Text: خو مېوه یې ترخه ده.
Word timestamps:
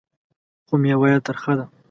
خو 0.67 0.73
مېوه 0.81 1.07
یې 1.13 1.19
ترخه 1.27 1.53
ده. 1.57 1.65